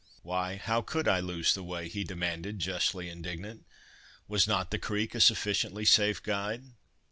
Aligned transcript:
"Why! 0.23 0.55
how 0.55 0.81
could 0.81 1.07
I 1.07 1.19
lose 1.19 1.53
the 1.53 1.61
way?" 1.61 1.87
he 1.87 2.03
demanded, 2.03 2.57
justly 2.57 3.07
indignant. 3.07 3.67
"Was 4.27 4.47
not 4.47 4.71
the 4.71 4.79
creek 4.79 5.13
a 5.13 5.21
sufficiently 5.21 5.85
safe 5.85 6.23
guide?" 6.23 6.63